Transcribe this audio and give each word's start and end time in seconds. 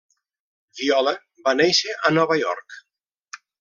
Viola 0.79 1.13
va 1.51 1.55
néixer 1.61 1.97
a 2.11 2.15
Nova 2.19 2.43
York. 2.43 2.83